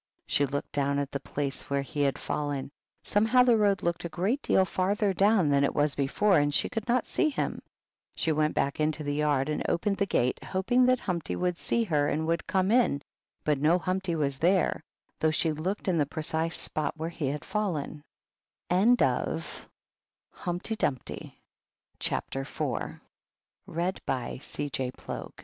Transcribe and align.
She 0.25 0.47
looked 0.47 0.71
down 0.71 0.97
at 0.97 1.11
the 1.11 1.19
place 1.19 1.69
where 1.69 1.83
he 1.83 2.01
had 2.01 2.17
fallen; 2.17 2.71
somehow 3.03 3.43
the 3.43 3.55
road 3.55 3.83
looked 3.83 4.03
a 4.03 4.09
great 4.09 4.41
deal 4.41 4.65
farther 4.65 5.13
down 5.13 5.49
than 5.49 5.63
it 5.63 5.75
was 5.75 5.93
before, 5.93 6.39
and 6.39 6.51
she 6.51 6.69
could 6.69 6.87
not 6.87 7.05
see 7.05 7.29
him. 7.29 7.61
She 8.15 8.31
went 8.31 8.55
back 8.55 8.79
into 8.79 9.03
the 9.03 9.13
yard 9.13 9.47
and 9.47 9.61
opened 9.69 9.97
the 9.97 10.07
gate, 10.07 10.43
hoping 10.43 10.87
that 10.87 11.01
Humpty 11.01 11.35
would 11.35 11.59
see 11.59 11.83
her 11.83 12.07
and 12.09 12.25
would 12.25 12.47
come 12.47 12.71
in, 12.71 13.03
but 13.43 13.59
no 13.59 13.77
Humpty 13.77 14.15
was 14.15 14.39
there, 14.39 14.81
though 15.19 15.29
she 15.29 15.51
looked 15.51 15.87
in 15.87 15.99
the 15.99 16.07
precise 16.07 16.57
spot 16.57 16.95